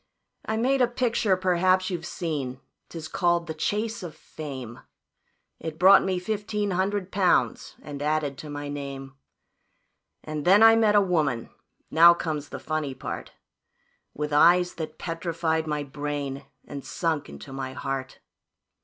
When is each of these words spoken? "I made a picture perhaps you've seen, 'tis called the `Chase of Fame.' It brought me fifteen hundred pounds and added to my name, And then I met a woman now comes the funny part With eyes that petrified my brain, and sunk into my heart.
"I 0.47 0.57
made 0.57 0.81
a 0.81 0.87
picture 0.87 1.37
perhaps 1.37 1.91
you've 1.91 2.07
seen, 2.07 2.59
'tis 2.89 3.07
called 3.07 3.45
the 3.45 3.53
`Chase 3.53 4.01
of 4.01 4.15
Fame.' 4.15 4.79
It 5.59 5.77
brought 5.77 6.03
me 6.03 6.17
fifteen 6.17 6.71
hundred 6.71 7.11
pounds 7.11 7.75
and 7.83 8.01
added 8.01 8.35
to 8.39 8.49
my 8.49 8.67
name, 8.67 9.13
And 10.23 10.43
then 10.43 10.63
I 10.63 10.75
met 10.75 10.95
a 10.95 11.01
woman 11.01 11.51
now 11.91 12.15
comes 12.15 12.49
the 12.49 12.57
funny 12.57 12.95
part 12.95 13.33
With 14.15 14.33
eyes 14.33 14.73
that 14.73 14.97
petrified 14.97 15.67
my 15.67 15.83
brain, 15.83 16.45
and 16.65 16.83
sunk 16.83 17.29
into 17.29 17.53
my 17.53 17.73
heart. 17.73 18.21